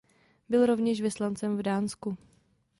Byl 0.49 0.65
rovněž 0.65 1.01
vyslancem 1.01 1.57
v 1.57 1.63
Dánsku. 1.63 2.17